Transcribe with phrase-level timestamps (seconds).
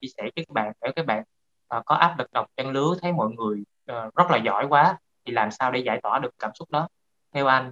[0.00, 1.22] chia sẻ với các bạn để các bạn
[1.76, 4.96] uh, có áp lực đọc trang lứa thấy mọi người uh, rất là giỏi quá
[5.24, 6.88] thì làm sao để giải tỏa được cảm xúc đó?
[7.34, 7.70] Theo anh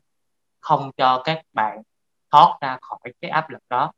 [0.61, 1.83] không cho các bạn
[2.33, 3.93] thoát ra khỏi cái áp lực đó.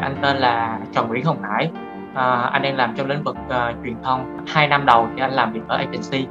[0.00, 1.70] Anh tên là Trần Nguyễn Hồng Hải.
[2.14, 4.44] À, anh đang làm trong lĩnh vực uh, truyền thông.
[4.46, 6.26] Hai năm đầu thì anh làm việc ở agency.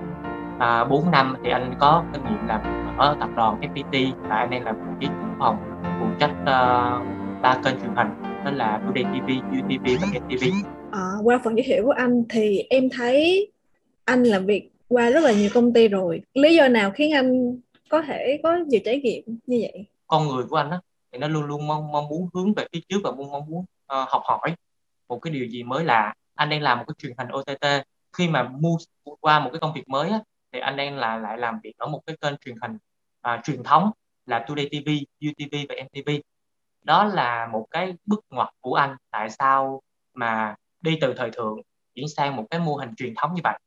[0.59, 2.61] À, 4 năm thì anh có kinh nghiệm làm
[2.97, 5.57] ở tập đoàn FPT và anh đang làm vị trí trưởng phòng
[5.99, 7.07] phụ trách uh,
[7.41, 9.29] ba kênh truyền hình đó là Today TV,
[9.59, 10.43] UTV và MTV.
[10.91, 13.47] À, qua phần giới thiệu của anh thì em thấy
[14.05, 16.21] anh làm việc qua rất là nhiều công ty rồi.
[16.33, 19.85] Lý do nào khiến anh có thể có nhiều trải nghiệm như vậy?
[20.07, 20.79] Con người của anh á
[21.11, 23.59] thì nó luôn luôn mong mong muốn hướng về phía trước và mong mong muốn
[23.59, 24.55] uh, học hỏi
[25.07, 26.13] một cái điều gì mới lạ.
[26.35, 28.77] Anh đang làm một cái truyền hình OTT khi mà mua
[29.19, 30.19] qua một cái công việc mới á,
[30.51, 32.77] thì anh đang là lại làm việc ở một cái kênh truyền hình
[33.27, 33.91] uh, truyền thống
[34.25, 34.89] là Today TV,
[35.29, 36.09] UTV và MTV
[36.83, 39.81] đó là một cái bước ngoặt của anh tại sao
[40.13, 41.57] mà đi từ thời thượng
[41.95, 43.59] chuyển sang một cái mô hình truyền thống như vậy?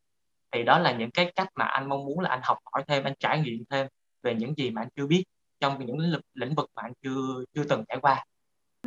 [0.52, 3.04] Thì đó là những cái cách mà anh mong muốn là anh học hỏi thêm
[3.04, 3.86] anh trải nghiệm thêm
[4.22, 5.24] về những gì mà anh chưa biết
[5.60, 8.24] trong những lĩnh, lĩnh vực mà anh chưa chưa từng trải qua.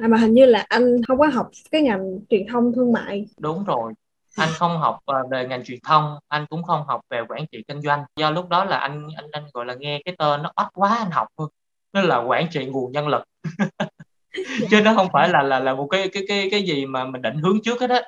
[0.02, 3.26] À, mà hình như là anh không có học cái ngành truyền thông thương mại.
[3.40, 3.94] Đúng rồi.
[4.36, 7.64] Anh không học uh, về ngành truyền thông anh cũng không học về quản trị
[7.68, 8.04] kinh doanh.
[8.16, 10.96] Do lúc đó là anh anh anh gọi là nghe cái tên nó oách quá
[10.98, 11.50] anh học thôi
[11.94, 13.24] nó là quản trị nguồn nhân lực
[14.72, 17.22] chứ nó không phải là là là một cái cái cái cái gì mà mình
[17.22, 18.02] định hướng trước hết á.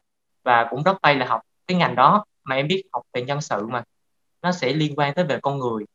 [0.43, 2.25] Và cũng rất may là học cái ngành đó.
[2.43, 3.83] Mà em biết học về nhân sự mà.
[4.41, 5.85] Nó sẽ liên quan tới về con người.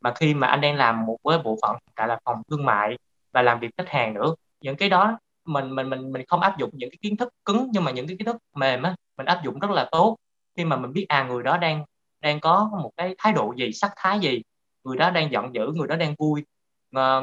[0.00, 2.98] Mà khi mà anh đang làm một với bộ phận tại là phòng thương mại
[3.32, 6.58] và làm việc khách hàng nữa, những cái đó mình mình mình mình không áp
[6.58, 9.26] dụng những cái kiến thức cứng, nhưng mà những cái kiến thức mềm á, mình
[9.26, 10.16] áp dụng rất là tốt.
[10.56, 11.84] Khi mà mình biết à người đó đang
[12.20, 14.42] đang có một cái thái độ gì, sắc thái gì,
[14.84, 16.44] người đó đang giận dữ, người đó đang vui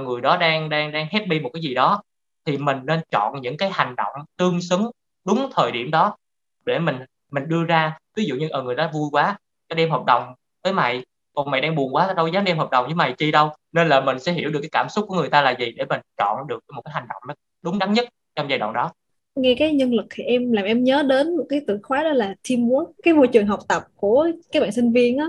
[0.06, 2.02] người đó đang đang đang happy một cái gì đó
[2.48, 4.92] thì mình nên chọn những cái hành động tương xứng
[5.26, 6.18] đúng thời điểm đó
[6.66, 6.96] để mình
[7.32, 7.98] mình đưa ra.
[8.16, 9.38] Ví dụ như ở người đó vui quá
[9.70, 12.70] cho đem hợp đồng với mày còn mày đang buồn quá đâu dám đem hợp
[12.72, 13.50] đồng với mày chi đâu.
[13.72, 15.86] Nên là mình sẽ hiểu được cái cảm xúc của người ta là gì để
[15.90, 18.92] mình chọn được một cái hành động đúng đắn nhất trong giai đoạn đó.
[19.36, 22.10] Nghe cái nhân lực thì em, làm em nhớ đến một cái từ khóa đó
[22.10, 25.28] là teamwork, cái môi trường học tập của các bạn sinh viên á.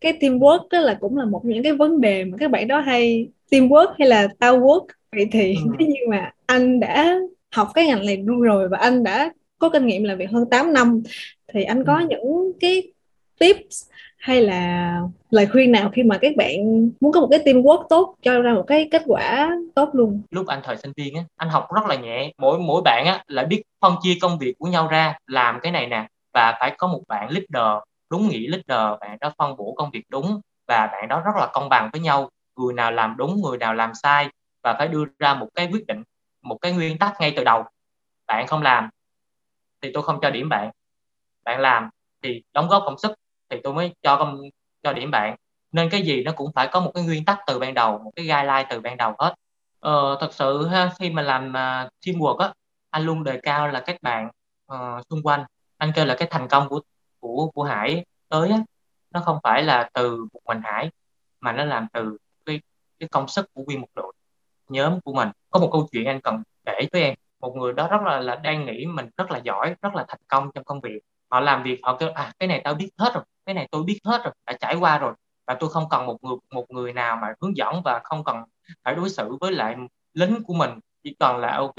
[0.00, 2.80] Cái teamwork đó là cũng là một những cái vấn đề mà các bạn đó
[2.80, 5.70] hay, teamwork hay là tao work vậy thì ừ.
[5.78, 7.18] nếu như mà anh đã
[7.52, 10.50] học cái ngành này luôn rồi và anh đã có kinh nghiệm làm việc hơn
[10.50, 11.02] 8 năm
[11.52, 12.06] thì anh có ừ.
[12.08, 12.92] những cái
[13.38, 13.82] tips
[14.18, 18.14] hay là lời khuyên nào khi mà các bạn muốn có một cái teamwork tốt
[18.22, 21.48] cho ra một cái kết quả tốt luôn lúc anh thời sinh viên á anh
[21.48, 24.66] học rất là nhẹ mỗi mỗi bạn á là biết phân chia công việc của
[24.66, 29.00] nhau ra làm cái này nè và phải có một bạn leader đúng nghĩa leader
[29.00, 32.00] bạn đó phân bổ công việc đúng và bạn đó rất là công bằng với
[32.00, 34.28] nhau người nào làm đúng người nào làm sai
[34.64, 36.02] và phải đưa ra một cái quyết định
[36.42, 37.64] một cái nguyên tắc ngay từ đầu.
[38.26, 38.90] Bạn không làm
[39.82, 40.70] thì tôi không cho điểm bạn.
[41.44, 41.90] Bạn làm
[42.22, 43.12] thì đóng góp công sức
[43.48, 44.42] thì tôi mới cho công
[44.82, 45.36] cho điểm bạn.
[45.72, 48.12] Nên cái gì nó cũng phải có một cái nguyên tắc từ ban đầu một
[48.16, 49.34] cái guideline từ ban đầu hết.
[49.80, 52.52] Ờ, thật sự ha, khi mà làm uh, teamwork á
[52.90, 54.30] anh luôn đề cao là các bạn
[54.72, 55.44] uh, xung quanh.
[55.76, 56.80] Anh kêu là cái thành công của
[57.20, 58.58] của của Hải tới á,
[59.10, 60.90] nó không phải là từ một mình Hải
[61.40, 62.60] mà nó làm từ cái
[62.98, 64.12] cái công sức của nguyên một đội
[64.74, 65.28] nhóm của mình.
[65.50, 67.14] Có một câu chuyện anh cần kể với em.
[67.40, 70.20] Một người đó rất là là đang nghĩ mình rất là giỏi, rất là thành
[70.28, 70.98] công trong công việc.
[71.30, 73.82] Họ làm việc, họ kêu à cái này tao biết hết rồi, cái này tôi
[73.82, 75.14] biết hết rồi, đã trải qua rồi.
[75.46, 78.36] Và tôi không cần một người một người nào mà hướng dẫn và không cần
[78.84, 79.76] phải đối xử với lại
[80.14, 80.70] lính của mình.
[81.02, 81.76] Chỉ cần là, ok,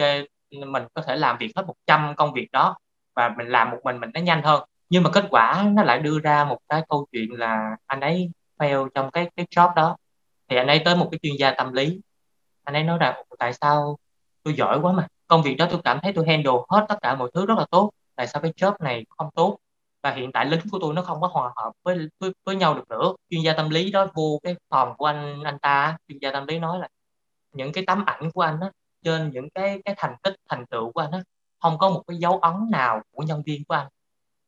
[0.51, 2.77] mình có thể làm việc hết 100 công việc đó
[3.15, 4.63] và mình làm một mình mình nó nhanh hơn.
[4.89, 8.31] Nhưng mà kết quả nó lại đưa ra một cái câu chuyện là anh ấy
[8.57, 9.97] fail trong cái cái job đó.
[10.47, 12.01] Thì anh ấy tới một cái chuyên gia tâm lý
[12.65, 13.97] anh ấy nói rằng tại sao
[14.43, 15.07] tôi giỏi quá mà?
[15.27, 17.65] Công việc đó tôi cảm thấy tôi handle hết tất cả mọi thứ rất là
[17.71, 17.91] tốt.
[18.15, 19.57] Tại sao cái job này không tốt?
[20.03, 22.73] Và hiện tại lính của tôi nó không có hòa hợp với với, với nhau
[22.73, 23.13] được nữa.
[23.29, 26.47] Chuyên gia tâm lý đó vô cái phòng của anh anh ta chuyên gia tâm
[26.47, 26.87] lý nói là
[27.53, 28.71] những cái tấm ảnh của anh á
[29.03, 31.19] trên những cái cái thành tích thành tựu của anh á
[31.59, 33.87] không có một cái dấu ấn nào của nhân viên của anh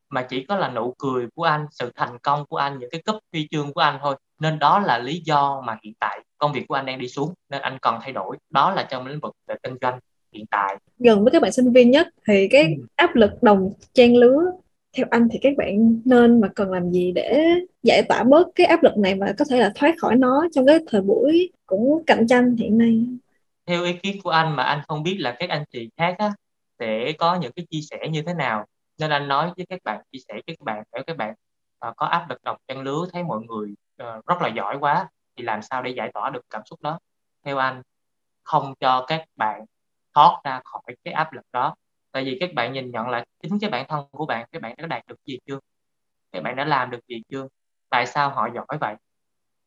[0.09, 3.01] mà chỉ có là nụ cười của anh sự thành công của anh những cái
[3.05, 4.15] cấp huy chương của anh thôi.
[4.39, 7.33] Nên đó là lý do mà hiện tại công việc của anh đang đi xuống
[7.49, 8.37] nên anh cần thay đổi.
[8.49, 9.99] Đó là trong lĩnh vực về kinh doanh
[10.33, 10.77] hiện tại.
[10.99, 12.85] Gần với các bạn sinh viên nhất thì cái ừ.
[12.95, 14.51] áp lực đồng trang lứa
[14.97, 17.43] theo anh thì các bạn nên và cần làm gì để
[17.83, 20.65] giải tỏa bớt cái áp lực này và có thể là thoát khỏi nó trong
[20.65, 23.05] cái thời buổi cũng cạnh tranh hiện nay?
[23.65, 26.33] Theo ý kiến của anh mà anh không biết là các anh chị khác á,
[26.79, 28.65] sẽ có những cái chia sẻ như thế nào?
[28.99, 31.33] Nên anh nói với các bạn chia sẻ với các bạn để các bạn
[31.87, 33.73] uh, có áp lực đồng trang lứa thấy mọi người
[34.03, 36.99] uh, rất là giỏi quá thì làm sao để giải tỏa được cảm xúc đó?
[37.43, 37.81] Theo anh,
[38.43, 39.65] không cho các bạn
[40.15, 41.75] thoát ra khỏi cái áp lực đó.
[42.11, 44.75] Tại vì các bạn nhìn nhận lại, chính cái bản thân của bạn, các bạn
[44.77, 45.59] đã đạt được gì chưa?
[46.31, 47.47] Các bạn đã làm được gì chưa?
[47.89, 48.95] Tại sao họ giỏi vậy?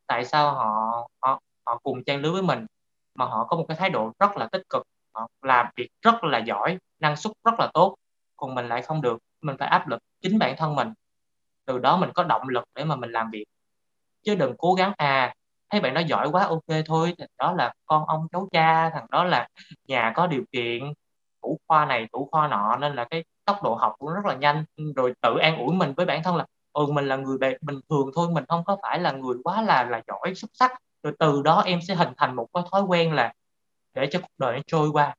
[0.06, 2.66] Tại sao họ họ họ cùng trang lứa với mình,
[3.14, 4.82] mà họ có một cái thái độ rất là tích cực,
[5.14, 7.96] họ làm việc rất là giỏi, năng suất rất là tốt,
[8.36, 9.18] còn mình lại không được.
[9.42, 10.92] Mình phải áp lực chính bản thân mình.
[11.64, 13.44] Từ đó mình có động lực để mà mình làm việc.
[14.22, 15.34] Chứ đừng cố gắng à
[15.70, 19.06] thấy bạn đó giỏi quá, ok thôi, thằng đó là con ông cháu cha, thằng
[19.10, 19.48] đó là
[19.88, 20.92] nhà có điều kiện,
[21.42, 24.34] thủ khoa này, thủ khoa nọ, nên là cái tốc độ học cũng rất là
[24.34, 24.64] nhanh.
[24.96, 28.10] Rồi tự an ủi mình với bản thân là ừ mình là người bình thường
[28.14, 30.72] thôi, mình không có phải là người quá là là giỏi, xuất sắc.
[31.02, 33.32] Rồi từ đó em sẽ hình thành một cái thói quen là
[33.94, 35.14] để cho cuộc đời nó trôi qua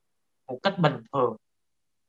[0.47, 1.35] một cách bình thường.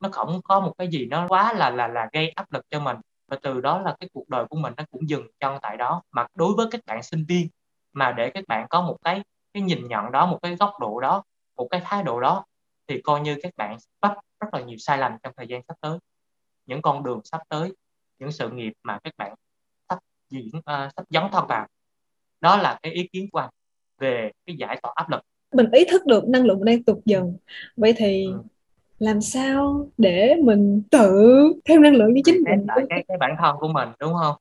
[0.00, 2.81] Nó không có một cái gì nó quá là là là gây áp lực cho
[2.81, 2.97] mình.
[3.29, 6.03] Và từ đó là cái cuộc đời của mình nó cũng dừng chân tại đó.
[6.12, 7.49] Mà đối với các bạn sinh viên
[7.93, 9.23] mà để các bạn có một cái
[9.55, 11.23] cái nhìn nhận đó một cái góc độ đó
[11.56, 12.44] một cái thái độ đó
[12.89, 15.77] thì coi như các bạn bắt rất là nhiều sai lầm trong thời gian sắp
[15.81, 15.99] tới.
[16.67, 17.73] Những con đường sắp tới
[18.19, 19.35] những sự nghiệp mà các bạn
[19.89, 19.99] sắp
[20.31, 21.67] diễn uh, sắp dấn thân vào
[22.41, 23.50] đó là cái ý kiến của anh
[23.99, 25.21] về cái giải tỏa áp lực.
[25.55, 27.37] Mình ý thức được năng lượng đang tụt dần.
[27.77, 28.43] Vậy thì ừ.
[28.99, 31.33] làm sao để mình tự
[31.65, 34.37] thêm năng lượng cho chính mình cái, cái bản thân của mình đúng không?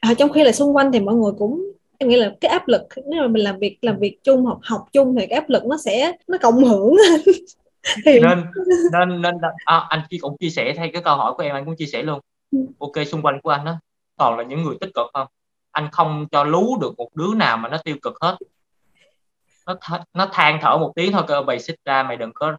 [0.00, 2.68] À, trong khi là xung quanh thì mọi người cũng em nghĩ là cái áp
[2.68, 5.48] lực nếu mà mình làm việc làm việc chung học học chung thì cái áp
[5.48, 6.96] lực nó sẽ nó cộng hưởng.
[8.04, 8.20] Thì...
[8.20, 8.44] nên
[8.92, 9.34] nên nên
[9.64, 11.86] à, anh chỉ cũng chia sẻ thay cái câu hỏi của em anh cũng chia
[11.86, 12.20] sẻ luôn.
[12.50, 12.58] Ừ.
[12.78, 13.74] ok xung quanh của anh đó
[14.16, 15.26] toàn là những người tích cực không?
[15.70, 18.36] Anh không cho lú được một đứa nào mà nó tiêu cực hết.
[19.66, 22.56] Nó th- nó than thở một tiếng thôi cơ bày xích ra mày đừng có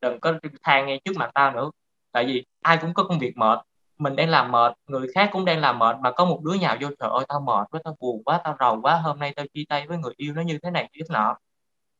[0.00, 1.70] đừng có than ngay trước mặt tao nữa.
[2.12, 3.58] Tại vì ai cũng có công việc mệt
[3.98, 6.76] mình đang làm mệt, người khác cũng đang làm mệt, mà có một đứa nhào
[6.80, 9.46] vô trời ơi, tao mệt quá, tao buồn quá, tao rầu quá, hôm nay tao
[9.54, 11.36] chia tay với người yêu nó như thế này, như thế nọ.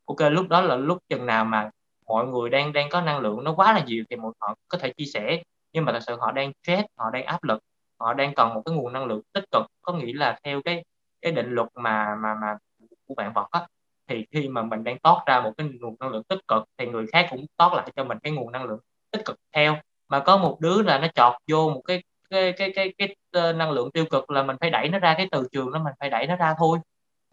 [0.06, 1.70] Ok, lúc đó là lúc chừng nào mà
[2.06, 4.78] mọi người đang đang có năng lượng nó quá là nhiều thì mọi họ có
[4.78, 5.43] thể chia sẻ.
[5.72, 7.60] Nhưng mà thật sự họ đang stress, họ đang áp lực,
[8.00, 10.84] họ đang cần một cái nguồn năng lượng tích cực, có nghĩa là theo cái
[11.22, 12.56] cái định luật mà mà mà
[13.08, 13.66] của bạn vật á,
[14.08, 16.87] thì khi mà mình đang tót ra một cái nguồn năng lượng tích cực thì
[16.87, 18.81] người khác cũng tót lại cho mình cái nguồn năng lượng
[19.12, 19.76] tích cực theo
[20.08, 23.53] mà có một đứa là nó chọt vô một cái cái cái cái cái, cái
[23.53, 25.93] năng lượng tiêu cực là mình phải đẩy nó ra cái từ trường đó mình
[26.00, 26.79] phải đẩy nó ra thôi.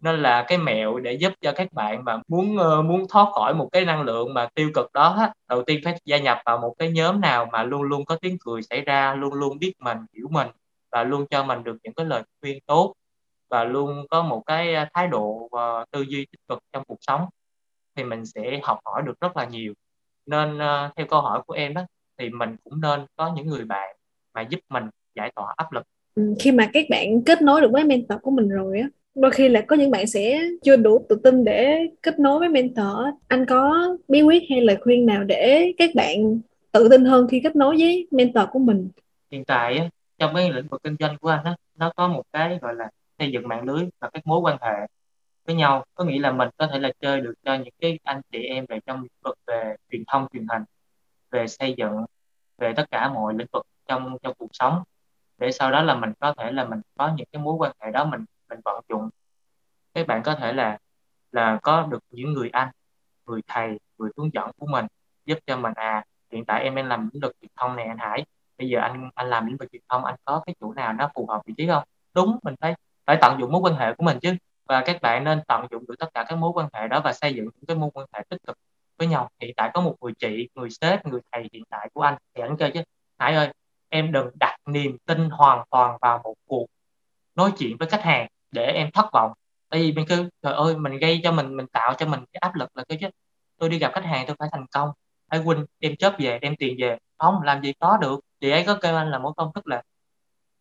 [0.00, 3.54] Nên là cái mẹo để giúp cho các bạn mà muốn uh, muốn thoát khỏi
[3.54, 6.74] một cái năng lượng mà tiêu cực đó đầu tiên phải gia nhập vào một
[6.78, 9.98] cái nhóm nào mà luôn luôn có tiếng cười xảy ra luôn luôn biết mình
[10.12, 10.48] hiểu mình
[10.92, 12.94] và luôn cho mình được những cái lời khuyên tốt
[13.50, 16.98] và luôn có một cái ờ, thái độ và tư duy tích cực trong cuộc
[17.00, 17.26] sống
[17.96, 19.74] thì mình sẽ học hỏi được rất là nhiều.
[20.26, 21.82] Nên uh, theo câu hỏi của em đó
[22.18, 23.96] thì mình cũng nên có những người bạn
[24.34, 24.84] mà giúp mình
[25.14, 25.82] giải tỏa áp lực.
[26.14, 29.30] Ừ, khi mà các bạn kết nối được với mentor của mình rồi á đôi
[29.30, 32.96] khi là có những bạn sẽ chưa đủ tự tin để kết nối với mentor
[33.28, 36.40] anh có bí quyết hay lời khuyên nào để các bạn
[36.72, 38.88] tự tin hơn khi kết nối với mentor của mình?
[39.30, 39.88] Hiện tại á,
[40.18, 42.90] trong cái lĩnh vực kinh doanh của anh á, nó có một cái gọi là
[43.18, 44.86] xây dựng mạng lưới và các mối quan hệ
[45.46, 45.84] với nhau.
[45.94, 48.66] Có nghĩa là mình có thể là chơi được cho những cái anh chị em
[48.68, 50.62] về trong lĩnh vực về truyền thông truyền hình
[51.34, 52.04] về xây dựng,
[52.58, 54.82] về tất cả mọi lĩnh vực trong trong cuộc sống,
[55.38, 57.90] để sau đó là mình có thể là mình có những cái mối quan hệ
[57.90, 59.10] đó mình mình vận dụng.
[59.94, 60.78] Các bạn có thể là
[61.32, 62.68] là có được những người anh,
[63.26, 64.86] người thầy, người hướng dẫn của mình,
[65.26, 67.98] giúp cho mình à hiện tại em đang làm lĩnh vực truyền thông này anh
[67.98, 68.26] Hải,
[68.58, 71.10] bây giờ anh anh làm lĩnh vực truyền thông, anh có cái chỗ nào nó
[71.14, 71.84] phù hợp vị trí không?
[72.14, 72.74] Đúng, mình phải
[73.06, 74.34] phải tận dụng mối quan hệ của mình chứ.
[74.68, 77.12] Và các bạn nên tận dụng được tất cả các mối quan hệ đó và
[77.12, 78.56] xây dựng những cái mối quan hệ tích cực
[78.98, 82.02] với nhau hiện tại có một người chị, người sếp, người thầy hiện tại của
[82.02, 82.80] anh thì anh kêu chứ,
[83.18, 83.52] Hải ơi,
[83.88, 86.66] em đừng đặt niềm tin hoàn toàn vào một cuộc
[87.34, 89.32] nói chuyện với khách hàng để em thất vọng.
[89.70, 92.38] Tại vì mình cứ trời ơi, mình gây cho mình mình tạo cho mình cái
[92.40, 93.08] áp lực là cái chứ,
[93.58, 94.90] tôi đi gặp khách hàng tôi phải thành công
[95.28, 96.98] hãy Quynh em chớp về đem tiền về.
[97.18, 98.20] Không, làm gì có được.
[98.40, 99.82] Chị ấy có kêu anh là một công thức là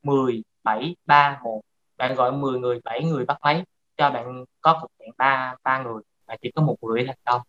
[0.03, 1.61] 10 7 3 1
[1.97, 3.63] bạn gọi 10 người 7 người bắt máy,
[3.97, 7.41] cho bạn có một hẹn ba ba người, bạn chỉ có một người thành công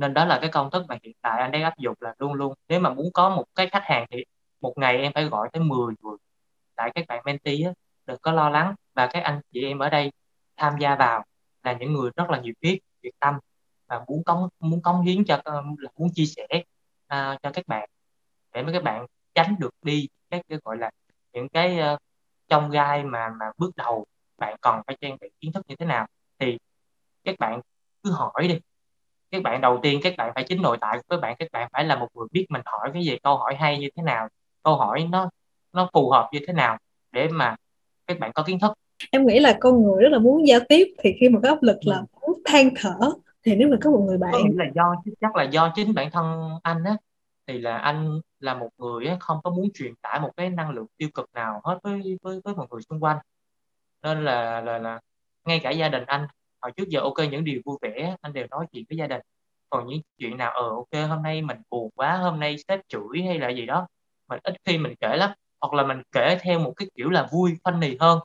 [0.00, 2.34] nên đó là cái công thức mà hiện tại anh đang áp dụng là luôn
[2.34, 4.24] luôn nếu mà muốn có một cái khách hàng thì
[4.60, 6.16] một ngày em phải gọi tới 10 người.
[6.76, 7.72] Tại các bạn mentee á,
[8.06, 8.74] đừng có lo lắng.
[8.94, 10.12] Và các anh chị em ở đây
[10.56, 11.24] tham gia vào
[11.62, 13.34] là những người rất là nhiệt huyết nhiệt tâm
[13.86, 17.66] và muốn cống muốn cống hiến cho ờ, là muốn chia sẻ uh, cho các
[17.68, 17.88] bạn
[18.54, 20.90] để mấy các bạn tránh được đi các cái gọi là
[21.32, 21.98] những cái ờ, uh,
[22.48, 24.06] trong gai mà mà bước đầu
[24.38, 26.06] bạn còn phải trang bị kiến thức như thế nào.
[26.38, 26.58] Thì
[27.24, 27.60] các bạn
[28.02, 28.60] cứ hỏi đi
[29.30, 31.68] các bạn đầu tiên các bạn phải chính nội tại của các bạn các bạn
[31.72, 34.28] phải là một người biết mình hỏi cái gì câu hỏi hay như thế nào
[34.62, 35.30] câu hỏi nó
[35.72, 36.78] nó phù hợp như thế nào
[37.12, 37.56] để mà
[38.06, 38.72] các bạn có kiến thức
[39.10, 41.62] em nghĩ là con người rất là muốn giao tiếp thì khi mà có áp
[41.62, 42.04] lực là ừ.
[42.20, 45.72] muốn than thở thì nếu mà có một người bạn là do chắc là do
[45.74, 46.96] chính bản thân anh á
[47.46, 50.86] thì là anh là một người không có muốn truyền tải một cái năng lượng
[50.96, 53.18] tiêu cực nào hết với với với mọi người xung quanh
[54.02, 55.00] nên là là là
[55.44, 56.26] ngay cả gia đình anh
[56.62, 59.20] hồi trước giờ ok những điều vui vẻ anh đều nói chuyện với gia đình.
[59.70, 63.22] Còn những chuyện nào ờ ok hôm nay mình buồn quá hôm nay sếp chửi
[63.26, 63.86] hay là gì đó
[64.28, 65.30] mình ít khi mình kể lắm.
[65.60, 68.18] Hoặc là mình kể theo một cái kiểu là vui funny hơn.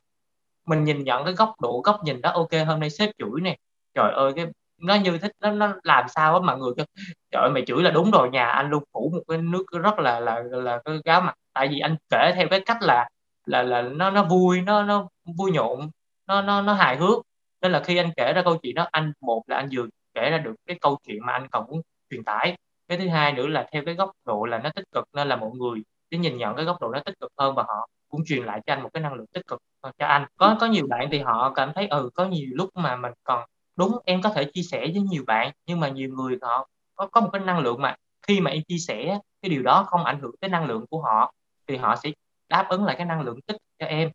[0.66, 3.56] Mình nhìn nhận cái góc độ góc nhìn đó ok hôm nay sếp chửi nè.
[3.94, 4.46] Trời ơi cái
[4.78, 6.86] nó như thích nó nó làm sao á mà người kêu,
[7.30, 9.98] trời ơi mày chửi là đúng rồi nhà anh luôn phủ một cái nước rất
[9.98, 11.34] là là là cái gáo mặt.
[11.52, 13.08] Tại vì anh kể theo cái cách là
[13.46, 15.90] là là nó nó vui nó nó vui nhộn
[16.26, 17.22] nó nó nó hài hước
[17.66, 20.30] nên là khi anh kể ra câu chuyện đó, anh, một là anh vừa kể
[20.30, 21.80] ra được cái câu chuyện mà anh còn muốn
[22.10, 22.56] truyền tải.
[22.88, 25.36] Cái thứ hai nữa là theo cái góc độ là nó tích cực nên là
[25.36, 28.20] mọi người sẽ nhìn nhận cái góc độ nó tích cực hơn và họ cũng
[28.26, 29.58] truyền lại cho anh một cái năng lượng tích cực
[29.98, 30.26] cho anh.
[30.36, 33.44] Có có nhiều bạn thì họ cảm thấy ừ có nhiều lúc mà mình còn
[33.76, 37.06] đúng, em có thể chia sẻ với nhiều bạn, nhưng mà nhiều người họ có
[37.06, 37.94] có một cái năng lượng mà
[38.26, 41.02] khi mà em chia sẻ cái điều đó không ảnh hưởng tới năng lượng của
[41.02, 41.32] họ,
[41.68, 42.10] thì họ sẽ
[42.48, 44.10] đáp ứng lại cái năng lượng tích cho em.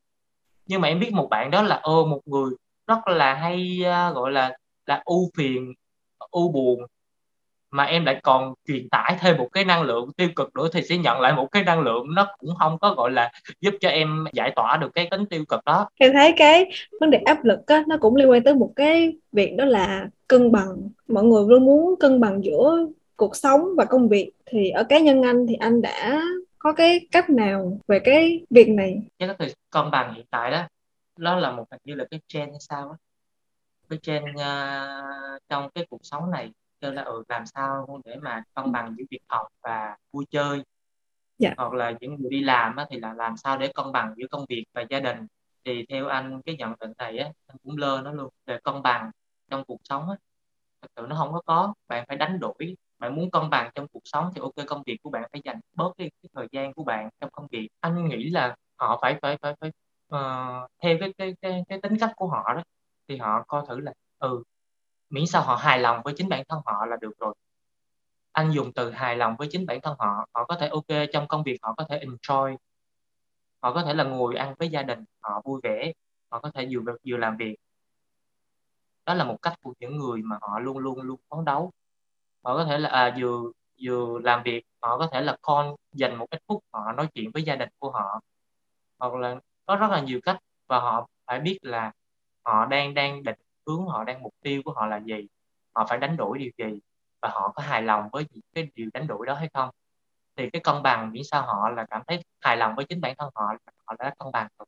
[0.65, 2.51] Nhưng mà em biết một bạn đó là ô một người
[2.91, 5.73] rất là hay uh, gọi là là ưu phiền
[6.31, 6.79] u buồn.
[7.71, 10.81] Mà em lại còn truyền tải thêm một cái năng lượng tiêu cực nữa thì
[10.81, 13.31] sẽ nhận lại một cái năng lượng nó cũng không có gọi là
[13.61, 15.89] giúp cho em giải tỏa được cái tính tiêu cực đó.
[15.95, 19.13] Em thấy cái vấn đề áp lực á, nó cũng liên quan tới một cái
[19.31, 20.89] việc đó là cân bằng.
[21.07, 24.31] Mọi người luôn muốn cân bằng giữa cuộc sống và công việc.
[24.45, 26.21] Thì ở cá nhân anh thì anh đã
[26.59, 29.01] có cái cách nào về cái việc này?
[29.19, 30.63] Cái cách cân bằng hiện tại đó
[31.21, 32.97] nó là một hình như là cái trend hay sao á.
[33.89, 36.51] Cái trend uh, trong cái cuộc sống này
[36.81, 40.63] kêu là ừ làm sao để mà cân bằng giữa việc học và vui chơi.
[41.37, 41.53] Dạ.
[41.57, 44.27] hoặc là những người đi làm á, thì là làm sao để cân bằng giữa
[44.31, 45.17] công việc và gia đình.
[45.65, 48.81] Thì theo anh cái nhận định này á anh cũng lơ nó luôn về cân
[48.81, 49.11] bằng
[49.49, 50.15] trong cuộc sống á.
[50.81, 52.75] Thật sự nó không có có bạn phải đánh đổi.
[52.99, 55.59] Bạn muốn cân bằng trong cuộc sống thì ok công việc của bạn phải dành
[55.75, 57.69] bớt đi cái thời gian của bạn trong công việc.
[57.79, 59.71] Anh nghĩ là họ phải phải phải phải
[60.15, 62.63] uh, theo cái, cái cái cái tính cách của họ đó
[63.07, 64.43] thì họ coi thử là ừ
[65.09, 67.33] miễn sao họ hài lòng với chính bản thân họ là được rồi.
[68.31, 71.27] Anh dùng từ hài lòng với chính bản thân họ họ có thể ok trong
[71.27, 72.57] công việc họ có thể enjoy.
[73.61, 75.93] Họ có thể là ngồi ăn với gia đình họ vui vẻ
[76.31, 77.55] họ có thể vừa vừa làm việc.
[79.05, 81.71] Đó là một cách của những người mà họ luôn luôn luôn phấn đấu.
[82.43, 83.51] Họ có thể là à, vừa
[83.83, 87.31] vừa làm việc họ có thể là con dành một ít phút họ nói chuyện
[87.33, 88.21] với gia đình của họ
[88.99, 89.39] hoặc là
[89.71, 90.37] có rất là nhiều cách
[90.67, 91.91] và họ phải biết là
[92.43, 93.35] họ đang đang định
[93.67, 95.27] hướng họ đang mục tiêu của họ là gì
[95.73, 96.79] họ phải đánh đổi điều gì
[97.21, 98.25] và họ có hài lòng với
[98.55, 99.69] cái điều đánh đổi đó hay không
[100.37, 103.15] thì cái cân bằng miễn sao họ là cảm thấy hài lòng với chính bản
[103.17, 103.43] thân họ
[103.85, 104.65] họ đã cân bằng rồi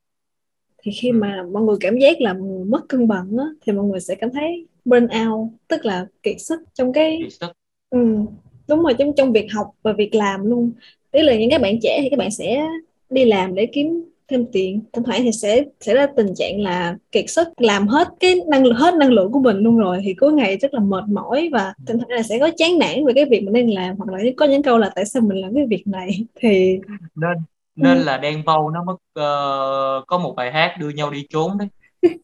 [0.84, 1.18] thì khi ừ.
[1.22, 2.36] mà mọi người cảm giác là
[2.68, 6.36] mất cân bằng á, thì mọi người sẽ cảm thấy burn out tức là kiệt
[6.40, 7.52] sức trong cái kiệt sức.
[7.90, 8.00] Ừ,
[8.68, 10.72] đúng rồi trong trong việc học và việc làm luôn
[11.12, 12.68] tức là những các bạn trẻ thì các bạn sẽ
[13.10, 16.96] đi làm để kiếm thêm tiền thỉnh thoảng thì sẽ sẽ ra tình trạng là
[17.12, 20.14] kiệt sức làm hết cái năng lượng hết năng lượng của mình luôn rồi thì
[20.14, 23.14] cuối ngày rất là mệt mỏi và thỉnh thoảng là sẽ có chán nản về
[23.16, 25.56] cái việc mình đang làm hoặc là có những câu là tại sao mình làm
[25.56, 26.26] cái việc này?
[26.42, 26.80] Thì
[27.16, 27.38] nên
[27.76, 28.04] nên ừ.
[28.04, 31.68] là đen vâu nó mất uh, có một bài hát đưa nhau đi trốn đấy.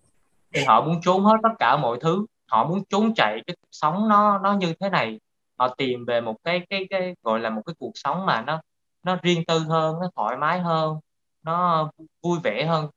[0.53, 3.69] Thì họ muốn trốn hết tất cả mọi thứ họ muốn trốn chạy cái cuộc
[3.71, 5.19] sống nó nó như thế này.
[5.59, 8.61] Họ tìm về một cái cái cái gọi là một cái cuộc sống mà nó
[9.03, 10.97] nó riêng tư hơn nó thoải mái hơn
[11.43, 11.91] nó
[12.21, 12.89] vui vẻ hơn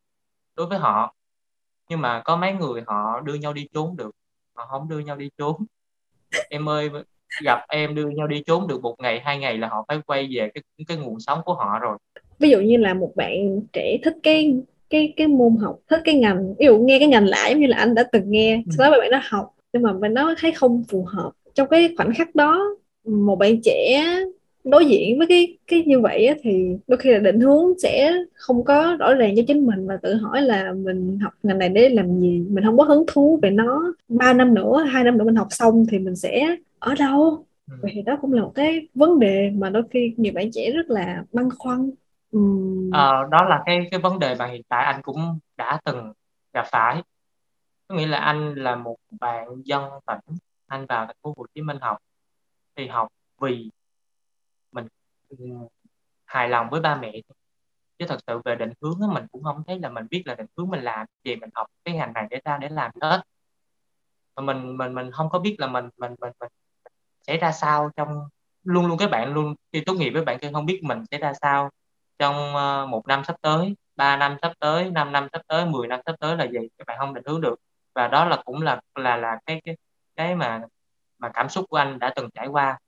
[0.56, 1.14] đối với họ.
[1.88, 4.10] Nhưng mà có mấy người họ đưa nhau đi trốn được.
[4.54, 5.64] Họ không đưa nhau đi trốn.
[6.48, 6.90] Em ơi
[7.44, 10.28] gặp em đưa nhau đi trốn được một ngày hai ngày là họ phải quay
[10.32, 11.98] về cái cái nguồn sống của họ rồi.
[12.38, 14.54] Ví dụ như là một bạn trẻ thích cái
[14.90, 17.66] cái cái môn học thích cái ngành ví dụ nghe cái ngành lạ giống như
[17.66, 18.72] là anh đã từng nghe ừ.
[18.78, 21.94] sau đó bạn đó học nhưng mà bạn đó thấy không phù hợp trong cái
[21.96, 22.76] khoảnh khắc đó.
[23.04, 24.06] Một bạn trẻ
[24.64, 28.12] đối diện với cái cái như vậy á, thì đôi khi là định hướng sẽ
[28.34, 31.68] không có rõ ràng cho chính mình và tự hỏi là mình học ngành này
[31.68, 32.46] để làm gì?
[32.50, 33.92] Mình không có hứng thú về nó.
[34.08, 37.44] Ba năm nữa hai năm nữa mình học xong thì mình sẽ ở đâu?
[37.70, 37.76] Ừ.
[37.82, 40.70] vậy thì đó cũng là một cái vấn đề mà đôi khi nhiều bạn trẻ
[40.70, 41.90] rất là băn khoăn.
[42.36, 42.90] Uhm.
[42.92, 46.12] ờ, đó là cái cái vấn đề mà hiện tại anh cũng đã từng
[46.52, 47.02] gặp phải.
[47.88, 51.60] Có nghĩa là anh là một bạn dân tỉnh anh vào thành phố Hồ Chí
[51.62, 51.98] Minh học
[52.76, 53.08] thì học
[53.40, 53.81] vì ừ,
[56.24, 57.12] hài lòng với ba mẹ
[57.98, 60.34] chứ thật sự về định hướng đó, mình cũng không thấy là mình biết là
[60.34, 63.22] định hướng mình làm gì mình học cái ngành này để ra để làm hết.
[64.36, 66.50] Mà mình mình mình không có biết là mình mình mình, mình
[67.26, 68.28] sẽ ra sao trong
[68.64, 71.18] luôn luôn các bạn luôn khi tốt nghiệp với bạn kia không biết mình sẽ
[71.18, 71.70] ra sao
[72.18, 75.88] trong uh, một năm sắp tới ba năm sắp tới 5 năm sắp tới 10
[75.88, 77.54] năm sắp tới là gì các bạn không định hướng được.
[77.94, 79.76] Và đó là cũng là là là cái cái
[80.16, 80.62] cái mà
[81.18, 82.78] mà cảm xúc của anh đã từng trải qua.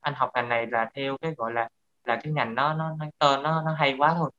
[0.00, 1.68] Anh học ngành này là theo cái gọi là
[2.04, 4.30] là cái ngành nó nó, nó tên nó nó hay quá thôi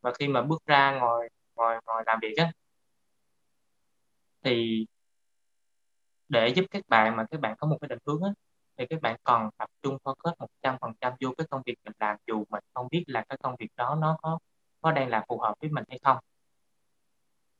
[0.00, 2.52] và khi mà bước ra ngồi ngồi ngồi làm việc á
[4.42, 4.86] thì
[6.28, 8.30] để giúp các bạn mà các bạn có một cái định hướng á
[8.76, 11.74] thì các bạn còn tập trung focus một trăm phần trăm vô cái công việc
[11.84, 14.38] mình làm dù mình không biết là cái công việc đó nó có
[14.80, 16.18] có đang là phù hợp với mình hay không.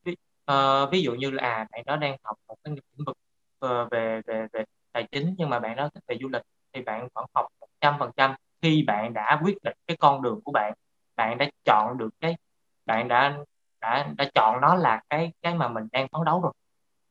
[0.03, 0.15] Ví,
[0.51, 3.17] uh, ví dụ như là à, bạn đó đang học một cái lĩnh vực
[3.65, 6.41] uh, về về về tài chính nhưng mà bạn đó thích về du lịch
[6.73, 10.21] thì bạn vẫn học một trăm phần trăm khi bạn đã quyết định cái con
[10.21, 10.73] đường của bạn
[11.15, 12.37] bạn đã chọn được cái
[12.85, 13.37] bạn đã
[13.81, 16.53] đã đã chọn nó là cái cái mà mình đang phấn đấu rồi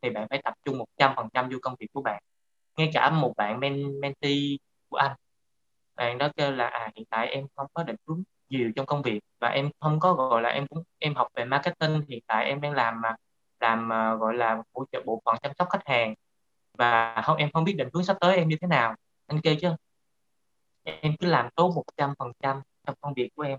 [0.03, 2.23] thì bạn phải tập trung một trăm phần trăm vô công việc của bạn.
[2.77, 4.57] Ngay cả một bạn men mentee
[4.89, 5.17] của anh
[5.97, 9.03] bạn đó kêu là à hiện tại em không có định hướng nhiều trong công
[9.03, 12.45] việc và em không có gọi là em cũng em học về marketing hiện tại
[12.45, 13.15] em đang làm mà
[13.61, 16.15] làm uh, gọi là hỗ trợ bộ phận chăm sóc khách hàng
[16.79, 18.95] và không em không biết định hướng sắp tới em như thế nào.
[19.27, 19.69] Anh kêu chứ
[21.01, 23.59] em cứ làm tốt một trăm phần trăm trong công việc của em.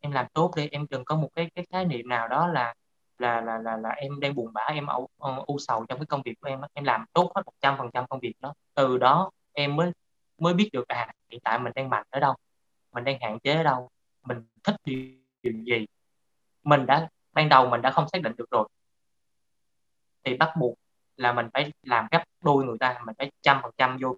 [0.00, 2.74] Em làm tốt đi, em đừng có một cái cái khái niệm nào đó là
[3.18, 5.08] là là là là em đang buồn bã, em âu
[5.46, 7.90] u sầu trong cái công việc của em em làm tốt hết một trăm phần
[7.92, 8.54] trăm công việc đó.
[8.74, 9.92] Từ đó em mới
[10.38, 12.34] mới biết được à hiện tại mình đang mạnh ở đâu,
[12.92, 13.88] mình đang hạn chế ở đâu,
[14.22, 15.86] mình thích điều gì.
[16.62, 18.68] Mình đã, ban đầu mình đã không xác định được rồi.
[20.24, 20.74] Thì bắt buộc
[21.16, 24.16] là mình phải làm gấp đôi người ta, mình phải trăm phần trăm vô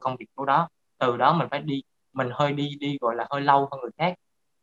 [0.00, 3.26] công việc của đó từ đó mình phải đi mình hơi đi đi gọi là
[3.30, 4.14] hơi lâu hơn người khác.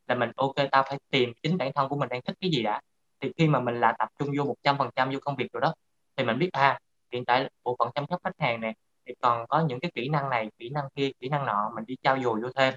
[0.07, 2.63] Là mình ok tao phải tìm chính bản thân của mình đang thích cái gì
[2.63, 2.81] đã.
[3.21, 5.47] Thì khi mà mình là tập trung vô một trăm phần trăm vô công việc
[5.53, 5.73] rồi đó
[6.17, 6.79] thì mình biết à
[7.13, 8.73] hiện tại bộ phận chăm sóc khách hàng này
[9.07, 11.85] thì còn có những cái kỹ năng này kỹ năng kia kỹ năng nọ mình
[11.85, 12.73] đi trao dồi vô thêm.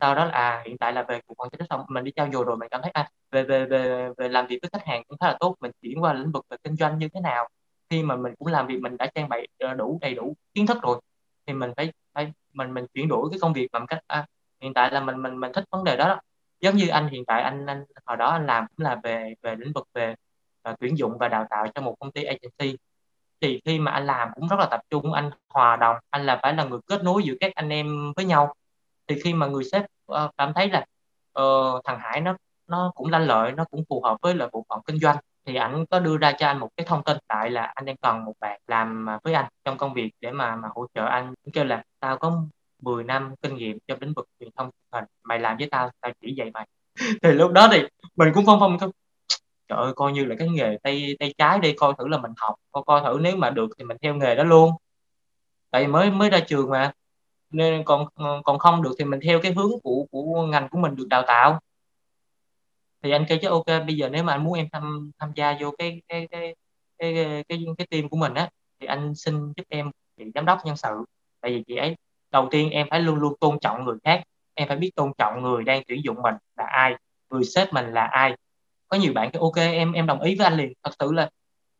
[0.00, 2.28] Sau đó là à, hiện tại là về bộ phận chăm sóc mình đi trao
[2.32, 5.02] dồi rồi mình cảm thấy à về về về về làm việc với khách hàng
[5.08, 7.48] cũng khá là tốt mình chuyển qua lĩnh vực về kinh doanh như thế nào.
[7.90, 10.66] Khi mà mình cũng làm việc mình đã trang bị ờ, đủ đầy đủ kiến
[10.66, 11.00] thức rồi
[11.46, 14.26] thì mình phải phải mình mình chuyển đổi cái công việc bằng cách à,
[14.60, 16.20] hiện tại là mình mình mình thích vấn đề đó, đó.
[16.60, 19.54] Giống như anh hiện tại anh anh hồi đó anh làm cũng là về về
[19.58, 20.14] lĩnh vực về
[20.70, 22.78] uh, tuyển dụng và đào tạo cho một công ty agency.
[23.40, 26.40] Thì khi mà anh làm cũng rất là tập trung anh hòa đồng anh là
[26.42, 28.54] phải là người kết nối giữa các anh em với nhau.
[29.06, 29.82] Thì khi mà người sếp
[30.12, 30.84] uh, cảm thấy là
[31.42, 34.64] uh, thằng Hải nó nó cũng lanh lợi nó cũng phù hợp với là bộ
[34.68, 37.50] phận kinh doanh thì ảnh có đưa ra cho anh một cái thông tin tại
[37.50, 40.68] là anh đang cần một bạn làm với anh trong công việc để mà mà
[40.74, 41.34] hỗ trợ anh.
[41.52, 42.42] Kêu là, tao có
[42.82, 46.12] 10 năm kinh nghiệm trong lĩnh vực truyền thông hình, mày làm với tao tao
[46.20, 46.66] chỉ dạy mày.
[47.22, 47.82] Thì lúc đó thì
[48.16, 48.90] mình cũng phong phong thôi.
[49.68, 52.32] Trời ơi, coi như là cái nghề tay tay trái đi, coi thử là mình
[52.36, 54.72] học, coi coi thử nếu mà được thì mình theo nghề đó luôn.
[55.70, 56.92] Tại mới mới ra trường mà,
[57.50, 58.06] nên còn
[58.44, 61.22] còn không được thì mình theo cái hướng của của ngành của mình được đào
[61.26, 61.60] tạo
[63.02, 65.56] thì anh kêu chứ ok bây giờ nếu mà anh muốn em tham tham gia
[65.60, 66.54] vô cái cái cái
[66.98, 68.48] cái cái cái, cái team của mình á
[68.80, 71.04] thì anh xin giúp em chị giám đốc nhân sự.
[71.40, 71.96] Tại vì chị ấy
[72.30, 74.22] đầu tiên em phải luôn luôn tôn trọng người khác
[74.54, 76.94] em phải biết tôn trọng người đang tuyển dụng mình là ai
[77.30, 78.36] người sếp mình là ai.
[78.88, 80.72] Có nhiều bạn cái ok em em đồng ý với anh liền.
[80.82, 81.30] Thật sự là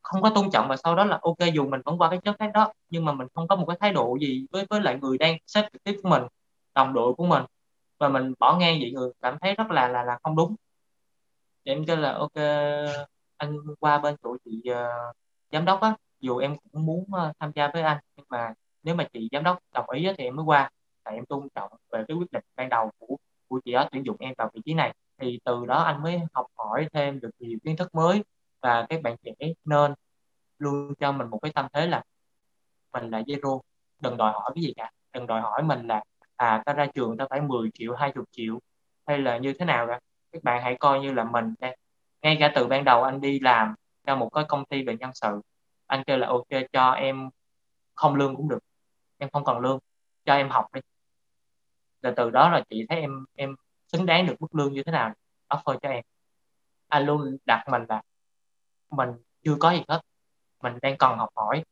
[0.01, 2.35] không có tôn trọng và sau đó là ok dù mình vẫn qua cái chất
[2.39, 4.97] khác đó nhưng mà mình không có một cái thái độ gì với với lại
[5.01, 6.23] người đang sếp trực tiếp của mình
[6.75, 7.43] đồng đội của mình.
[7.99, 10.55] Và mình bỏ ngang vậy người cảm thấy rất là là là không đúng.
[11.65, 12.35] Dạ, em kêu là ok
[13.37, 15.15] anh qua bên chỗ chị uh,
[15.51, 15.95] giám đốc á.
[16.19, 19.43] Dù em cũng muốn uh, tham gia với anh nhưng mà nếu mà chị giám
[19.43, 20.69] đốc đồng ý thì em mới qua.
[21.03, 24.05] Tại em tôn trọng về cái quyết định ban đầu của của chị đó tuyển
[24.05, 24.95] dụng em vào vị trí này.
[25.17, 28.23] Thì từ đó anh mới học hỏi thêm được nhiều kiến thức mới
[28.61, 29.31] và các bạn trẻ
[29.65, 29.93] nên
[30.57, 32.03] luôn cho mình một cái tâm thế là
[32.93, 33.61] mình là zero.
[33.99, 34.91] Đừng đòi hỏi cái gì cả.
[35.13, 36.03] Đừng đòi hỏi mình là
[36.35, 38.59] à ta ra trường ta phải 10 triệu 20 triệu
[39.07, 39.99] hay là như thế nào cả
[40.31, 41.53] các bạn hãy coi như là mình
[42.21, 45.11] ngay cả từ ban đầu anh đi làm cho một cái công ty về nhân
[45.13, 45.41] sự
[45.87, 47.29] anh kêu là ok cho em
[47.95, 48.59] không lương cũng được
[49.17, 49.79] em không cần lương
[50.25, 50.81] cho em học đi.
[52.01, 53.55] Rồi từ đó là chị thấy em em
[53.87, 55.13] xứng đáng được mức lương như thế nào
[55.49, 56.03] offer cho em.
[56.87, 58.01] Anh luôn đặt mình là
[58.89, 59.09] mình
[59.43, 60.01] chưa có gì hết
[60.63, 61.63] mình đang cần học hỏi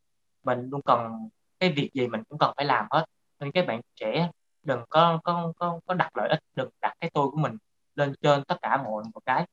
[0.43, 3.05] mình luôn cần cái việc gì mình cũng cần phải làm hết.
[3.39, 4.29] Nên các bạn trẻ
[4.63, 7.57] đừng có có có, có đặt lợi ích đừng đặt cái tôi của mình
[7.99, 9.45] lên trên tất cả mọi một cái.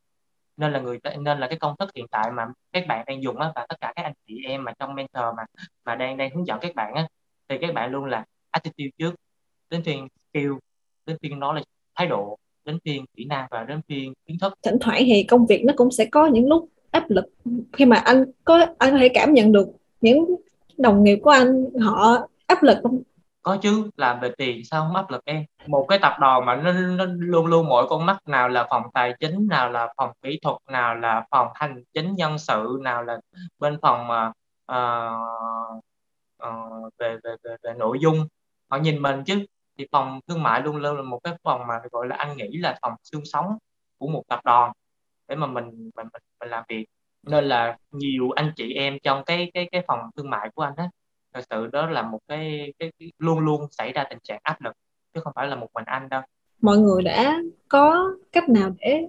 [0.56, 3.38] Nên là người nên là cái công thức hiện tại mà các bạn đang dùng
[3.38, 5.42] á, và tất cả các anh chị em mà trong mentor mà
[5.84, 7.08] mà đang đang hướng dẫn các bạn á,
[7.48, 9.14] thì các bạn luôn là attitude trước,
[9.70, 10.52] đến phiên skill,
[11.06, 11.62] đến phiên nó là
[11.94, 14.54] thái độ, đến phiên kỹ năng và đến phiên kiến thức.
[14.62, 17.24] Thỉnh thoảng thì công việc nó cũng sẽ có những lúc áp lực.
[17.72, 19.68] Khi mà anh có anh có thể cảm nhận được
[20.00, 20.36] những
[20.78, 23.02] đồng nghiệp của anh họ áp lực không?
[23.46, 25.44] Có chứ làm về tiền sao không áp lực em?
[25.66, 28.82] Một cái tập đoàn mà nó, nó luôn luôn mỗi con mắt nào là phòng
[28.94, 33.02] tài chính nào là phòng kỹ thuật nào là phòng hành chính nhân sự nào
[33.02, 33.20] là
[33.58, 34.32] bên phòng mà
[34.72, 35.82] uh,
[36.48, 38.26] uh, về, về về về nội dung
[38.70, 39.46] họ nhìn mình chứ.
[39.78, 42.56] Thì phòng thương mại luôn luôn là một cái phòng mà gọi là anh nghĩ
[42.56, 43.58] là phòng xương sống
[43.98, 44.72] của một tập đoàn
[45.28, 45.64] để mà mình
[45.96, 46.86] mình mình, mình làm việc.
[47.22, 50.74] Nên là nhiều anh chị em trong cái cái cái phòng thương mại của anh
[50.76, 50.88] á
[51.36, 54.60] thật sự đó là một cái, cái, cái luôn luôn xảy ra tình trạng áp
[54.60, 54.72] lực
[55.14, 56.22] chứ không phải là một mình anh đâu.
[56.60, 59.08] Mọi người đã có cách nào để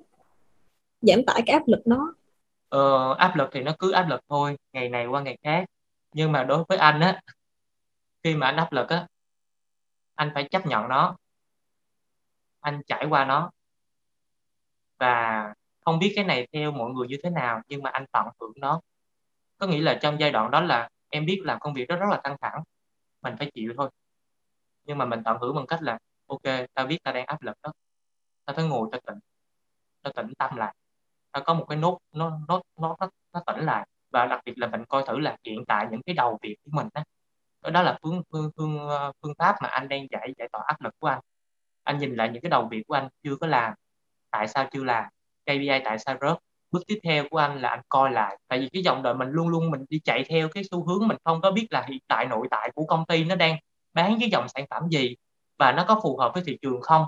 [1.01, 2.13] giảm tải cái áp lực đó?
[2.69, 5.65] Ờ, áp lực thì nó cứ áp lực thôi ngày này qua ngày khác.
[6.13, 7.21] Nhưng mà đối với anh á
[8.23, 9.07] khi mà anh áp lực á
[10.15, 11.15] anh phải chấp nhận nó.
[12.59, 13.51] Anh trải qua nó.
[14.99, 15.43] Và
[15.85, 18.53] không biết cái này theo mọi người như thế nào nhưng mà anh tận hưởng
[18.55, 18.81] nó.
[19.57, 22.07] Có nghĩa là trong giai đoạn đó là em biết làm công việc đó rất
[22.11, 22.63] là căng thẳng
[23.21, 23.89] mình phải chịu thôi.
[24.85, 26.43] Nhưng mà mình tận hưởng bằng cách là ok
[26.73, 27.73] tao biết tao đang áp lực đó.
[28.45, 29.19] Tao phải ngồi tao tỉnh
[30.03, 30.75] tao tỉnh tâm lại.
[31.31, 33.87] Tao có một cái nốt nó nó nó nó, nó tỉnh lại.
[34.11, 36.71] Và đặc biệt là mình coi thử là hiện tại những cái đầu việc của
[36.73, 37.03] mình đó
[37.71, 40.81] đó là phương phương phương ờ, phương pháp mà anh đang giải giải tỏa áp
[40.81, 41.19] lực của anh.
[41.83, 43.73] Anh nhìn lại những cái đầu việc của anh chưa có làm
[44.31, 45.05] tại sao chưa làm
[45.45, 46.37] KPI tại sao rớt
[46.71, 48.37] bước tiếp theo của anh là anh coi lại.
[48.47, 51.07] Tại vì cái dòng đời mình luôn luôn mình đi chạy theo cái xu hướng
[51.07, 53.57] mình không có biết là hiện tại nội tại của công ty nó đang
[53.93, 55.15] bán cái dòng sản phẩm gì
[55.59, 57.05] và nó có phù hợp với thị trường không.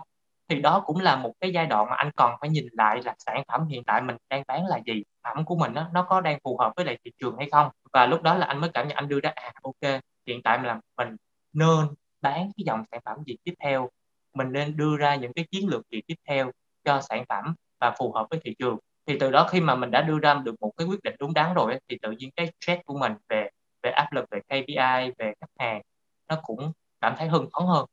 [0.49, 3.15] Thì đó cũng là một cái giai đoạn mà anh còn phải nhìn lại là
[3.19, 6.21] sản phẩm hiện tại mình đang bán là gì phẩm của mình đó, nó có
[6.21, 7.69] đang phù hợp với lại thị trường hay không.
[7.93, 10.59] Và lúc đó là anh mới cảm nhận anh đưa ra à ok hiện tại
[10.63, 11.15] là mình
[11.53, 11.87] nên
[12.21, 13.89] bán cái dòng sản phẩm gì tiếp theo.
[14.33, 16.51] Mình nên đưa ra những cái chiến lược gì tiếp theo
[16.83, 18.77] cho sản phẩm và phù hợp với thị trường
[19.09, 21.33] thì từ đó khi mà mình đã đưa ra được một cái quyết định đúng
[21.33, 23.49] đắn rồi thì tự nhiên cái stress của mình về
[23.83, 25.81] về áp lực, về KPI về khách hàng,
[26.29, 27.85] nó cũng cảm thấy hưng phấn hơn.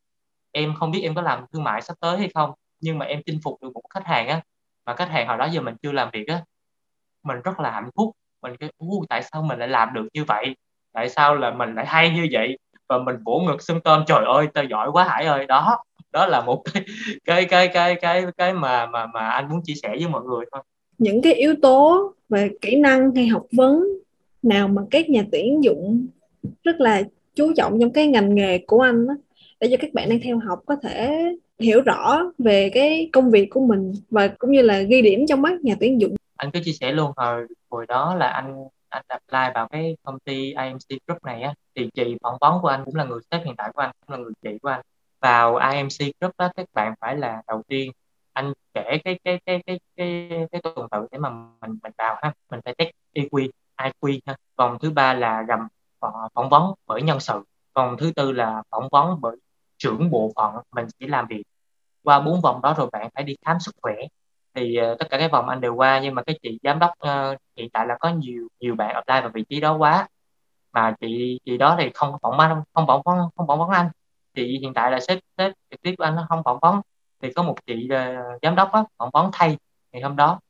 [0.52, 2.50] Em không biết em có làm thương mại sắp tới hay không,
[2.80, 4.40] nhưng mà em chinh phục được một khách hàng á,
[4.86, 6.42] mà khách hàng hồi đó giờ mình chưa làm việc á,
[7.24, 8.12] mình rất là hạnh phúc.
[8.42, 8.70] Mình cái
[9.08, 10.56] tại sao mình lại làm được như vậy?
[10.92, 12.58] Tại sao là mình lại hay như vậy?
[12.88, 15.46] Và mình vỗ ngực xưng tên, trời ơi tao giỏi quá hải ơi.
[15.46, 15.78] Đó
[16.12, 16.84] đó là một cái
[17.24, 20.44] cái cái cái cái cái mà mà mà anh muốn chia sẻ với mọi người
[20.52, 20.62] thôi
[20.98, 23.84] những cái yếu tố về kỹ năng hay học vấn
[24.42, 26.06] nào mà các nhà tuyển dụng
[26.64, 27.02] rất là
[27.34, 29.14] chú trọng trong cái ngành nghề của anh đó,
[29.60, 31.22] để cho các bạn đang theo học có thể
[31.58, 35.42] hiểu rõ về cái công việc của mình và cũng như là ghi điểm trong
[35.42, 36.14] mắt nhà tuyển dụng.
[36.36, 38.54] Anh cứ chia sẻ luôn hồi hồi đó là anh
[38.88, 42.68] anh apply vào cái công ty IMC Group này á thì chị phỏng vấn của
[42.68, 44.80] anh cũng là người sếp hiện tại của anh cũng là người chị của anh.
[45.20, 47.92] Vào IMC Group đó các bạn phải là đầu tiên
[48.36, 52.16] anh kể cái cái cái cái cái cái tuần tự để mà mình mình vào
[52.22, 52.32] ha.
[52.50, 54.36] Mình phải test EQ IQ ha.
[54.56, 55.60] Vòng thứ ba là gầm
[55.98, 57.42] ờ, phỏng vấn bởi nhân sự.
[57.74, 59.36] Vòng thứ tư là phỏng vấn bởi
[59.78, 60.54] trưởng bộ phận.
[60.72, 61.42] Mình sẽ làm việc
[62.02, 63.94] qua bốn vòng đó rồi bạn phải đi khám sức khỏe.
[64.54, 66.90] Thì uh, tất cả các vòng anh đều qua nhưng mà cái chị giám đốc
[66.98, 70.08] ờ, uh, hiện tại là có nhiều nhiều bạn apply vào vị trí đó quá.
[70.72, 73.88] Mà chị chị đó thì không phỏng vấn không phỏng vấn không phỏng vấn anh.
[74.34, 76.80] Chị hiện tại là sếp sếp trực tiếp của anh nó không phỏng vấn
[77.22, 79.56] thì có một chị uh, giám đốc á, phỏng vấn thay
[79.92, 80.40] ngày hôm đó.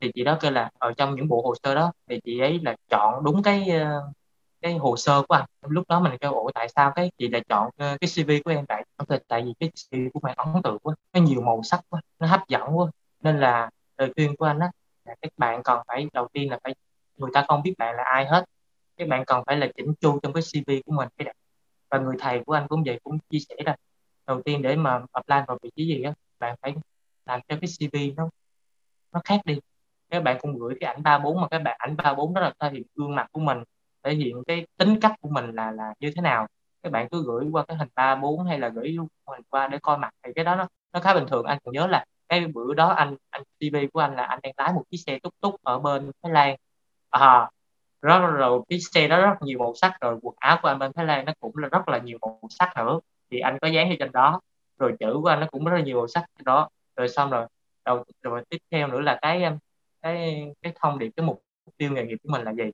[0.00, 2.60] Thì chị đó kêu là ở trong những bộ hồ sơ đó thì chị ấy
[2.62, 4.14] là chọn đúng cái uh,
[4.60, 5.44] cái hồ sơ của anh.
[5.68, 8.66] Lúc đó mình kêu ủa tại sao cái chị lại chọn cái CV của em
[8.66, 8.84] tại
[9.28, 12.26] tại vì cái CV của mày ấn tượng quá nó nhiều màu sắc quá nó
[12.26, 12.90] hấp dẫn quá.
[13.22, 14.70] Nên là lời khuyên của anh á
[15.04, 16.74] là các bạn còn phải đầu tiên là phải
[17.16, 18.44] người ta không biết bạn là ai hết.
[18.96, 21.34] Các bạn còn phải là chỉnh chu trong cái CV của mình cái
[21.90, 23.76] và người thầy của anh cũng vậy cũng chia sẻ là
[24.30, 26.74] đầu tiên để mà apply vào vị trí gì á bạn phải
[27.26, 28.28] làm cho cái CV nó
[29.12, 29.58] nó khác đi.
[30.10, 32.40] Các bạn cũng gửi cái ảnh ba bốn mà các bạn ảnh ba bốn đó
[32.40, 33.58] là thể hiện gương mặt của mình
[34.02, 36.46] thể hiện cái tính cách của mình là là như thế nào.
[36.82, 39.78] Các bạn cứ gửi qua cái hình ba bốn hay là gửi hình qua để
[39.82, 41.44] coi mặt thì cái đó nó nó khá bình thường.
[41.46, 44.52] Anh còn nhớ là cái bữa đó anh anh CV của anh là anh đang
[44.56, 46.56] lái một chiếc xe túc túc ở bên Thái Lan.
[47.10, 47.50] À,
[48.02, 50.92] rất rồi cái xe đó rất nhiều màu sắc rồi quần áo của anh bên
[50.92, 53.90] Thái Lan nó cũng là rất là nhiều màu sắc nữa thì anh có dán
[53.90, 54.40] ở trên đó.
[54.78, 56.68] Rồi chữ của anh nó cũng rất là nhiều màu sắc trên đó.
[56.96, 57.46] Rồi xong rồi
[57.84, 59.58] đầu rồi tiếp theo nữa là cái um,
[60.02, 61.42] cái cái thông điệp cái mục
[61.76, 62.70] tiêu nghề nghiệp của mình là gì?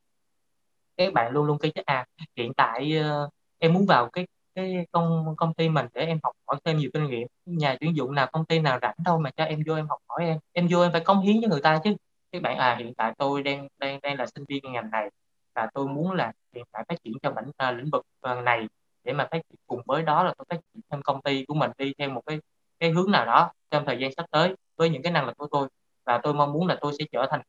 [0.96, 4.86] Các bạn luôn luôn kêu chứ à hiện tại uh, em muốn vào cái cái
[4.92, 7.28] công công ty mình để em học hỏi thêm nhiều kinh nghiệm.
[7.46, 9.98] Nhà tuyển dụng nào công ty nào rảnh đâu mà cho em vô em học
[10.08, 10.38] hỏi em.
[10.52, 11.96] Em vô em phải cống hiến cho người ta chứ.
[12.32, 15.10] Các bạn à hiện tại tôi đang đang đang là sinh viên ngành này
[15.54, 18.66] và tôi muốn là hiện tại phát triển trong lĩnh uh, lĩnh vực ờ, này
[19.06, 21.54] để mà phát triển cùng với đó là tôi phát triển thêm công ty của
[21.54, 22.40] mình đi theo một cái
[22.80, 25.48] cái hướng nào đó trong thời gian sắp tới với những cái năng lực của
[25.50, 25.68] tôi.
[26.04, 27.40] Và tôi mong muốn là tôi sẽ trở thành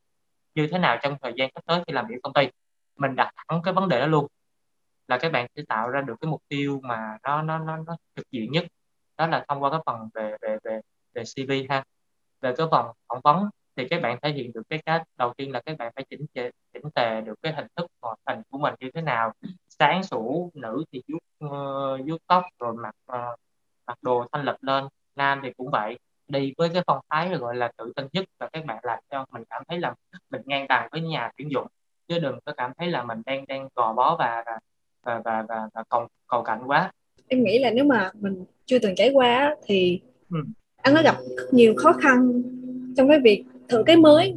[0.55, 2.47] như thế nào trong thời gian sắp tới khi làm việc công ty.
[2.97, 4.27] Mình đặt thẳng cái vấn đề đó luôn
[5.07, 7.97] là các bạn sẽ tạo ra được cái mục tiêu mà nó nó nó, nó
[8.15, 8.65] thực diện nhất.
[9.17, 10.81] Đó là thông qua cái phần về về về
[11.13, 11.83] về CV ha.
[12.41, 15.51] Về cái phần phỏng vấn thì các bạn thể hiện được cái cách đầu tiên
[15.51, 18.57] là các bạn phải chỉnh chỉnh, chỉnh tề được cái hình thức ngoại hình của
[18.57, 19.33] mình như thế nào
[19.79, 23.39] sáng sủa nữ thì vuốt uh, vuốt tóc rồi mặc uh,
[23.87, 24.83] mặc đồ thanh lịch lên.
[25.15, 25.97] Nam thì cũng vậy.
[26.27, 29.25] Đi với cái phong thái gọi là tự tin nhất và các bạn làm cho
[29.31, 29.95] mình cảm thấy là
[30.29, 31.67] mình ngang bằng với nhà tuyển dụng.
[32.07, 34.59] Chứ đừng có cảm thấy là mình đang đang gò bó và và
[35.03, 36.91] và và, và, và cầu cầu cạnh quá.
[37.27, 40.37] Em nghĩ là nếu mà mình chưa từng trải qua thì ừ.
[40.81, 41.15] anh có gặp
[41.51, 42.43] nhiều khó khăn
[42.97, 44.35] trong cái việc thử cái mới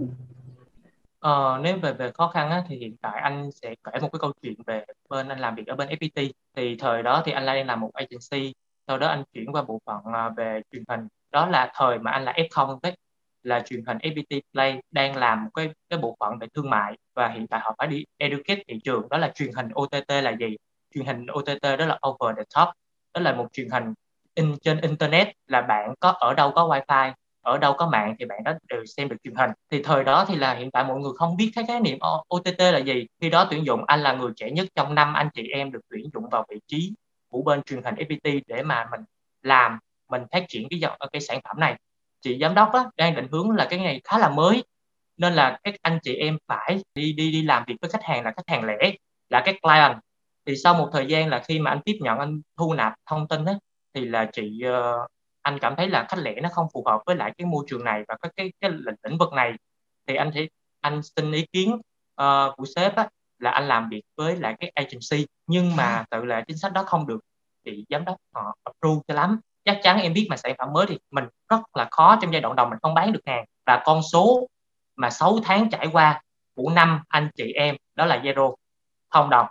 [1.21, 4.19] Ờ, nếu về về khó khăn á, thì hiện tại anh sẽ kể một cái
[4.21, 6.23] câu chuyện về bên anh làm việc ở bên FPT.
[6.57, 8.55] Thì thời đó thì anh đang làm một agency,
[8.87, 11.09] sau đó anh chuyển qua bộ phận à, về truyền hình.
[11.31, 12.97] Đó là thời mà anh là F0 đấy,
[13.43, 16.99] là truyền hình FPT Play đang làm một cái cái bộ phận về thương mại
[17.15, 19.09] và hiện tại họ phải đi educate thị trường.
[19.11, 20.57] Đó là truyền hình OTT là gì?
[20.95, 22.69] Truyền hình OTT đó là over the top,
[23.15, 23.95] đó là một truyền hình
[24.35, 28.25] in trên internet là bạn có ở đâu có wifi ở đâu có mạng thì
[28.25, 29.51] bạn đó đều xem được truyền hình.
[29.71, 31.99] Thì thời đó thì là hiện tại mọi người không biết cái khái niệm
[32.29, 33.07] OTT là gì.
[33.21, 35.81] Khi đó tuyển dụng anh là người trẻ nhất trong năm anh chị em được
[35.91, 36.93] tuyển dụng vào vị trí
[37.29, 39.01] của bên truyền hình FPT để mà mình
[39.43, 39.79] làm
[40.11, 41.77] mình phát triển cái dòng cái sản phẩm này.
[42.21, 44.65] Chị giám đốc á, đang định hướng là cái này khá là mới
[45.17, 48.25] nên là các anh chị em phải đi đi đi làm việc với khách hàng
[48.25, 48.93] là khách hàng lẻ
[49.29, 49.99] là các client.
[50.47, 53.29] Thì sau một thời gian là khi mà anh tiếp nhận anh thu nạp thông
[53.29, 53.55] tin ấy,
[53.95, 55.11] thì là chị uh,
[55.43, 57.85] anh cảm thấy là khách lẻ nó không phù hợp với lại cái môi trường
[57.85, 58.71] này và cái cái cái
[59.05, 59.53] lĩnh vực này
[60.07, 60.49] thì anh thì
[60.81, 61.73] anh xin ý kiến
[62.23, 66.25] uh, của sếp á, là anh làm việc với lại cái agency nhưng mà tự
[66.25, 67.21] là chính sách đó không được
[67.65, 69.41] thì giám đốc họ approve cho lắm.
[69.65, 72.41] Chắc chắn em biết mà sản phẩm mới thì mình rất là khó trong giai
[72.41, 73.45] đoạn đầu mình không bán được hàng.
[73.67, 74.49] Và con số
[74.97, 76.23] mà 6 tháng trải qua
[76.55, 78.55] của năm anh chị em đó là zero.
[79.09, 79.47] Không đồng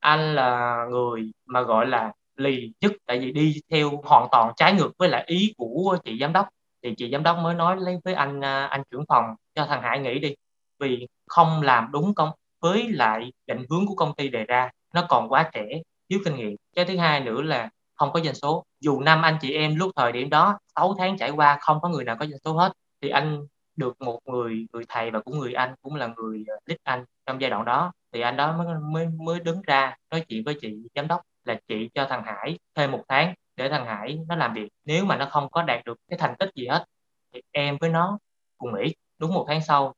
[0.00, 4.72] anh là người mà gọi là lì nhất, tại vì đi theo hoàn toàn trái
[4.72, 6.48] ngược với lại ý của chị giám đốc.
[6.82, 9.82] Thì chị giám đốc mới nói lấy với anh à, anh trưởng phòng cho thằng
[9.82, 10.34] Hải nghỉ đi.
[10.80, 15.06] Vì không làm đúng công, với lại định hướng của công ty đề ra, nó
[15.08, 15.66] còn quá trẻ,
[16.08, 16.56] thiếu kinh nghiệm.
[16.76, 18.64] Cái thứ hai nữa là không có doanh số.
[18.80, 21.88] Dù năm anh chị em lúc thời điểm đó 6 tháng trải qua không có
[21.88, 23.40] người nào có doanh số hết, thì anh
[23.76, 27.04] được một người người thầy và cũng người anh, cũng là người à, lít anh
[27.26, 27.92] trong giai đoạn đó.
[28.12, 31.60] Thì anh đó mới mới mới đứng ra nói chuyện với chị giám đốc là
[31.68, 34.68] chị cho thằng Hải thêm một tháng để thằng Hải nó làm việc.
[34.84, 36.84] Nếu mà nó không có đạt được cái thành tích gì hết
[37.32, 38.18] thì em với nó
[38.58, 38.94] cùng nghỉ.
[39.18, 39.94] Đúng một tháng sau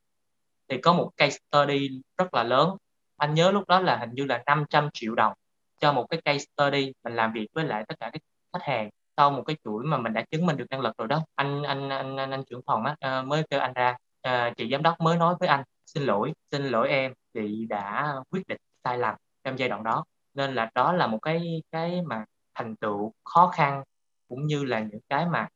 [0.68, 2.76] thì có một case study rất là lớn.
[3.16, 5.32] Anh nhớ lúc đó là hình như là 500 triệu đồng
[5.80, 8.90] cho một cái case study mình làm việc với lại tất cả các khách hàng
[9.16, 11.24] sau một cái chuỗi mà mình đã chứng minh được năng lực rồi đó.
[11.34, 14.68] Anh anh anh anh, anh trưởng phòng á ờ, mới kêu anh ra à, chị
[14.72, 18.58] giám đốc mới nói với anh xin lỗi xin lỗi em chị đã quyết định
[18.84, 20.04] sai lầm trong giai đoạn đó
[20.34, 23.82] nên là đó là một cái cái mà thành tựu khó khăn
[24.28, 25.48] cũng như là những cái mà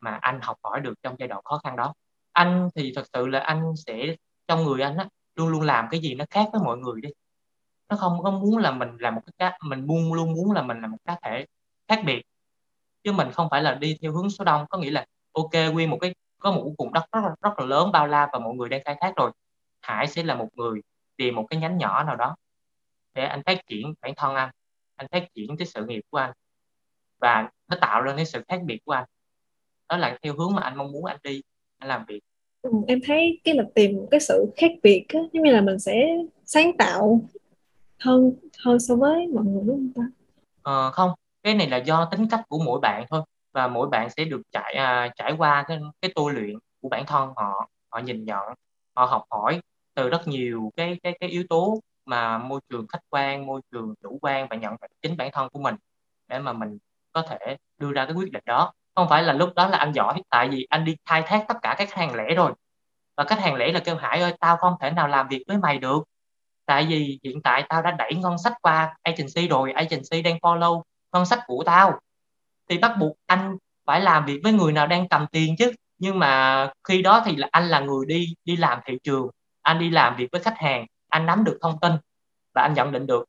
[0.00, 1.94] mà anh học hỏi được trong giai đoạn khó khăn đó.
[2.32, 4.16] Anh thì thật sự là anh sẽ
[4.48, 7.08] trong người anh á luôn luôn làm cái gì nó khác với mọi người đi.
[7.88, 10.62] Nó không có muốn là mình làm một cái cá mình luôn luôn muốn là
[10.62, 11.46] mình là một cá thể
[11.88, 12.22] khác biệt.
[13.04, 15.90] Chứ mình không phải là đi theo hướng số đông có nghĩa là ok nguyên
[15.90, 18.54] một cái có một vùng đất rất là, rất là lớn bao la và mọi
[18.54, 19.32] người đang khai thác rồi.
[19.82, 20.80] Hải sẽ là một người
[21.16, 22.36] tìm một cái nhánh nhỏ nào đó
[23.14, 24.50] để anh phát triển bản thân anh
[24.96, 26.32] anh phát triển cái sự nghiệp của anh
[27.20, 29.04] và nó tạo ra cái sự khác biệt của anh.
[29.88, 31.42] Đó là theo hướng mà anh mong muốn anh đi
[31.78, 32.20] anh làm việc.
[32.62, 35.78] Ừ, em thấy cái là tìm cái sự khác biệt á, giống như là mình
[35.78, 36.08] sẽ
[36.44, 37.20] sáng tạo
[37.98, 38.32] hơn
[38.64, 40.02] hơn so với mọi người đúng không ta?
[40.62, 41.10] Ờ, không
[41.42, 44.42] cái này là do tính cách của mỗi bạn thôi và mỗi bạn sẽ được
[44.52, 48.42] trải à, trải qua cái cái tu luyện của bản thân họ họ nhìn nhận
[48.94, 49.60] họ học hỏi
[49.94, 53.94] từ rất nhiều cái cái cái yếu tố mà môi trường khách quan, môi trường
[54.02, 55.74] chủ quan và nhận chính bản thân của mình
[56.28, 56.78] để mà mình
[57.12, 58.72] có thể đưa ra cái quyết định đó.
[58.94, 61.54] Không phải là lúc đó là anh giỏi, tại vì anh đi khai thác tất
[61.62, 62.52] cả các hàng lẻ rồi.
[63.16, 65.58] Và khách hàng lẻ là kêu, Hải ơi, tao không thể nào làm việc với
[65.58, 66.04] mày được.
[66.66, 70.82] Tại vì hiện tại tao đã đẩy ngân sách qua agency rồi, agency đang follow
[71.12, 72.00] ngân sách của tao.
[72.68, 75.72] Thì bắt buộc anh phải làm việc với người nào đang cầm tiền chứ.
[75.98, 79.28] Nhưng mà khi đó thì là anh là người đi đi làm thị trường,
[79.62, 81.92] anh đi làm việc với khách hàng anh nắm được thông tin
[82.54, 83.24] và anh nhận định được.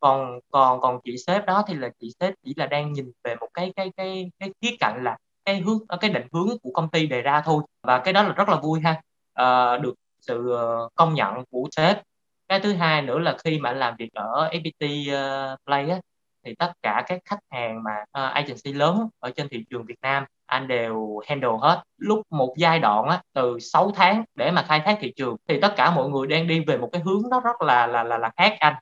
[0.00, 3.36] Còn còn còn chị sếp đó thì là chị sếp chỉ là đang nhìn về
[3.36, 6.70] một cái cái cái cái khía cạnh là cái hướng ờ, cái định hướng của
[6.74, 7.62] công ty đề ra thôi.
[7.82, 9.02] Và cái đó là rất là vui ha.
[9.34, 12.02] À, được sự ờ, công nhận của sếp.
[12.48, 15.08] Cái thứ hai nữa là khi mà anh làm việc ở FPT
[15.54, 16.00] uh, Play á,
[16.44, 19.98] thì tất cả các khách hàng mà uh, agency lớn ở trên thị trường Việt
[20.02, 21.82] Nam anh đều handle hết.
[21.98, 25.60] Lúc một giai đoạn á, từ 6 tháng để mà khai thác thị trường thì
[25.60, 28.18] tất cả mọi người đang đi về một cái hướng nó rất là là là,
[28.18, 28.74] là khác anh.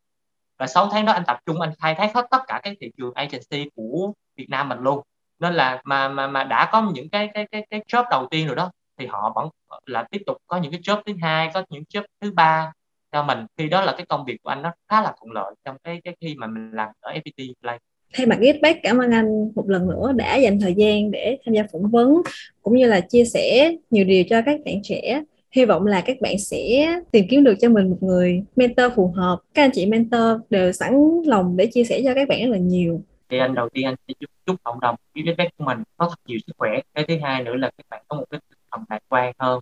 [0.59, 2.92] Và 6 tháng đó anh tập trung anh khai thác hết tất cả các thị
[2.98, 5.02] trường agency của Việt Nam mình luôn.
[5.38, 8.46] Nên là mà mà mà đã có những cái cái cái cái job đầu tiên
[8.46, 9.48] rồi đó thì họ vẫn
[9.87, 12.72] là tiếp tục có những cái job thứ hai có những job thứ ba
[13.12, 13.46] cho mình.
[13.57, 16.00] Khi đó là cái công việc của anh nó khá là thuận lợi trong cái
[16.05, 17.79] cái khi mà mình làm ở FPT Play
[18.12, 21.55] thay mặt Getback cảm ơn anh một lần nữa đã dành thời gian để tham
[21.55, 22.23] gia phỏng vấn
[22.62, 25.23] cũng như là chia sẻ nhiều điều cho các bạn trẻ.
[25.51, 29.12] Hy vọng là các bạn sẽ tìm kiếm được cho mình một người mentor phù
[29.16, 29.38] hợp.
[29.55, 32.59] Các anh chị mentor đều sẵn lòng để chia sẻ cho các bạn rất là
[32.59, 33.03] nhiều.
[33.29, 36.21] Thì anh đầu tiên anh sẽ chúc, chúc cộng đồng feedback của mình có thật
[36.27, 36.71] nhiều sức khỏe.
[36.95, 39.61] Cái thứ hai nữa là các bạn có một cái tinh thần lạc quan hơn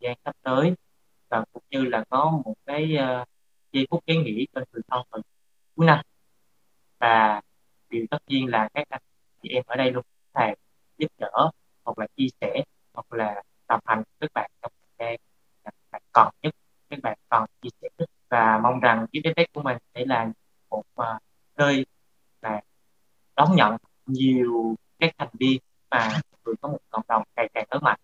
[0.00, 0.72] gian sắp tới
[1.28, 3.28] và cũng như là có một cái uh,
[3.72, 5.22] giây phút ý nghỉ cho người thân mình.
[5.76, 6.04] Cuối năm.
[7.00, 7.40] Và
[7.90, 9.02] thì tất nhiên là các anh
[9.42, 10.56] chị em ở đây luôn thầy
[10.98, 11.50] giúp đỡ
[11.84, 15.16] hoặc là chia sẻ hoặc là đồng hành các bạn trong thời gian
[15.64, 16.54] các bạn cần nhất
[16.90, 18.08] các bạn cần chia sẻ nhất.
[18.30, 20.32] Và mong rằng cái feedback của mình sẽ là
[20.70, 21.22] một uh,
[21.56, 21.86] nơi
[22.42, 22.60] là
[23.36, 27.82] đón nhận nhiều các thành viên mà người có một cộng đồng ngày càng lớn
[27.84, 28.00] mạnh.